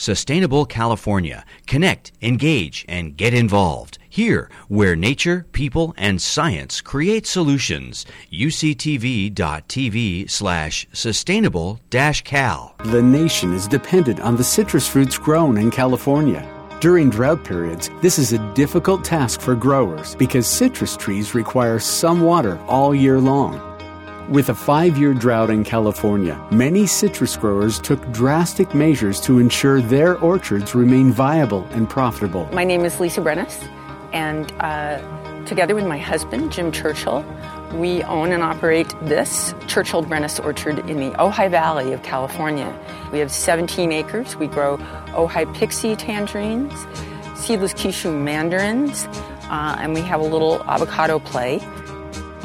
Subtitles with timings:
[0.00, 1.44] Sustainable California.
[1.66, 3.98] Connect, engage, and get involved.
[4.08, 8.06] Here, where nature, people, and science create solutions.
[8.32, 12.74] UCTV.tv slash sustainable cal.
[12.82, 16.48] The nation is dependent on the citrus fruits grown in California.
[16.80, 22.22] During drought periods, this is a difficult task for growers because citrus trees require some
[22.22, 23.69] water all year long.
[24.28, 29.80] With a five year drought in California, many citrus growers took drastic measures to ensure
[29.80, 32.48] their orchards remain viable and profitable.
[32.52, 33.66] My name is Lisa Brenneis,
[34.12, 35.00] and uh,
[35.46, 37.24] together with my husband, Jim Churchill,
[37.74, 42.72] we own and operate this Churchill Brenneis Orchard in the Ojai Valley of California.
[43.10, 44.36] We have 17 acres.
[44.36, 44.76] We grow
[45.08, 46.72] Ojai Pixie tangerines,
[47.34, 49.06] seedless Kishu mandarins,
[49.50, 51.58] uh, and we have a little avocado play.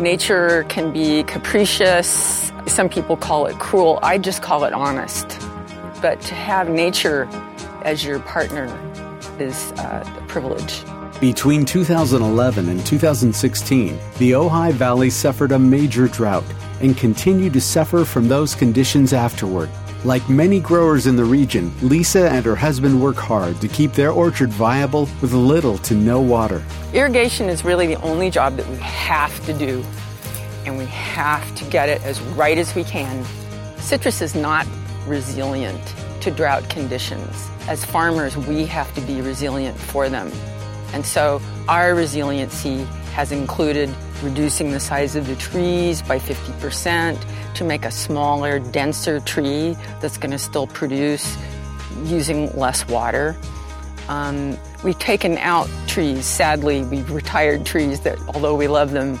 [0.00, 2.50] Nature can be capricious.
[2.66, 4.00] Some people call it cruel.
[4.02, 5.38] I just call it honest.
[6.02, 7.28] But to have nature
[7.82, 8.66] as your partner
[9.38, 10.82] is uh, a privilege.
[11.20, 16.44] Between 2011 and 2016, the Ojai Valley suffered a major drought
[16.80, 19.70] and continued to suffer from those conditions afterward.
[20.04, 24.10] Like many growers in the region, Lisa and her husband work hard to keep their
[24.10, 26.62] orchard viable with little to no water.
[26.92, 29.82] Irrigation is really the only job that we have to do,
[30.66, 33.24] and we have to get it as right as we can.
[33.78, 34.66] Citrus is not
[35.06, 35.80] resilient
[36.20, 37.48] to drought conditions.
[37.66, 40.30] As farmers, we have to be resilient for them.
[40.92, 43.88] And so our resiliency has included
[44.24, 50.18] reducing the size of the trees by 50% to make a smaller, denser tree that's
[50.18, 51.36] going to still produce
[52.02, 53.36] using less water.
[54.08, 56.26] Um, we've taken out trees.
[56.26, 59.20] Sadly, we've retired trees that, although we love them,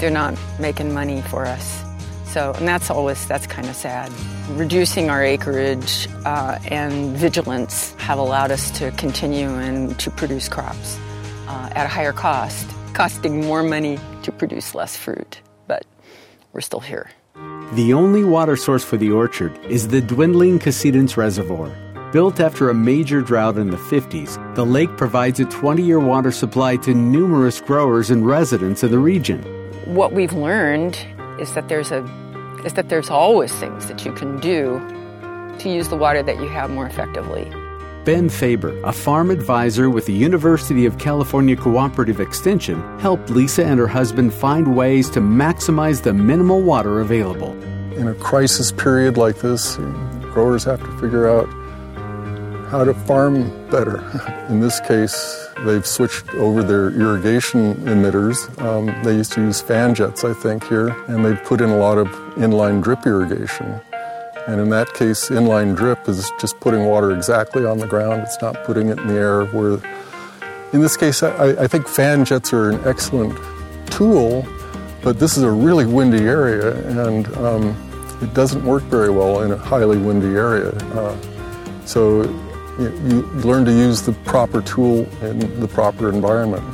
[0.00, 1.84] they're not making money for us.
[2.26, 4.12] So, and that's always, that's kind of sad.
[4.50, 10.98] Reducing our acreage uh, and vigilance have allowed us to continue and to produce crops
[11.46, 12.68] uh, at a higher cost,
[12.98, 15.40] costing more money to produce less fruit.
[15.68, 15.86] But
[16.52, 17.08] we're still here.
[17.74, 21.70] The only water source for the orchard is the dwindling Casitas Reservoir.
[22.12, 26.32] Built after a major drought in the 50s, the lake provides a 20 year water
[26.32, 29.44] supply to numerous growers and residents of the region.
[29.84, 30.98] What we've learned
[31.38, 32.02] is that there's a
[32.64, 34.80] is that there's always things that you can do
[35.60, 37.46] to use the water that you have more effectively.
[38.04, 43.78] Ben Faber, a farm advisor with the University of California Cooperative Extension, helped Lisa and
[43.78, 47.52] her husband find ways to maximize the minimal water available.
[47.98, 49.76] In a crisis period like this,
[50.32, 51.48] growers have to figure out
[52.68, 53.98] how to farm better.
[54.48, 58.36] In this case, they've switched over their irrigation emitters.
[58.62, 61.76] Um, they used to use fan jets, I think, here, and they've put in a
[61.76, 63.80] lot of inline drip irrigation.
[64.48, 68.22] And in that case, inline drip is just putting water exactly on the ground.
[68.22, 69.44] It's not putting it in the air.
[69.44, 69.74] Where,
[70.72, 73.38] in this case, I, I think fan jets are an excellent
[73.90, 74.46] tool,
[75.02, 79.52] but this is a really windy area, and um, it doesn't work very well in
[79.52, 80.70] a highly windy area.
[80.94, 81.14] Uh,
[81.84, 82.22] so
[82.78, 86.64] you, you learn to use the proper tool in the proper environment.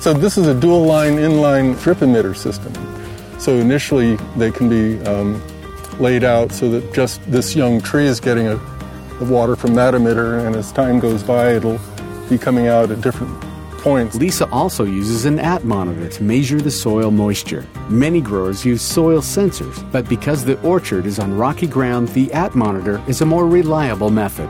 [0.00, 2.72] So this is a dual line inline drip emitter system.
[3.38, 5.42] So initially they can be um,
[6.00, 8.56] laid out so that just this young tree is getting a,
[9.18, 11.78] the water from that emitter, and as time goes by, it'll
[12.28, 13.38] be coming out at different
[13.80, 14.14] points.
[14.16, 17.66] Lisa also uses an at monitor to measure the soil moisture.
[17.88, 22.54] Many growers use soil sensors, but because the orchard is on rocky ground, the at
[22.54, 24.48] monitor is a more reliable method.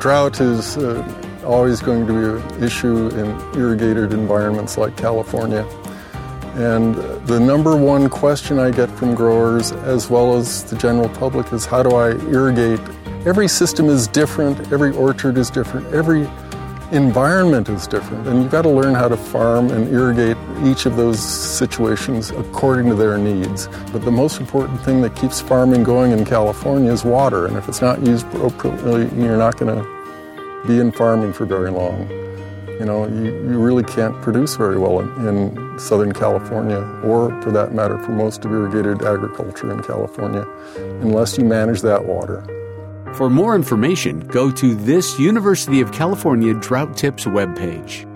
[0.00, 1.02] Drought is uh,
[1.44, 5.64] always going to be an issue in irrigated environments like California.
[6.54, 6.94] And
[7.26, 11.66] the number one question I get from growers, as well as the general public, is
[11.66, 12.80] how do I irrigate?
[13.26, 16.28] Every system is different, every orchard is different, every
[16.92, 20.96] environment is different, and you've got to learn how to farm and irrigate each of
[20.96, 23.66] those situations according to their needs.
[23.92, 27.68] But the most important thing that keeps farming going in California is water, and if
[27.68, 32.23] it's not used appropriately, you're not going to be in farming for very long.
[32.78, 37.50] You know, you, you really can't produce very well in, in Southern California, or for
[37.52, 40.44] that matter, for most of irrigated agriculture in California,
[41.00, 42.44] unless you manage that water.
[43.14, 48.10] For more information, go to this University of California Drought Tips webpage.